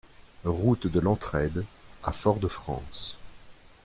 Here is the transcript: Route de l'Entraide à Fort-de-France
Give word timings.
Route 0.45 0.87
de 0.87 0.99
l'Entraide 0.99 1.63
à 2.03 2.11
Fort-de-France 2.11 3.19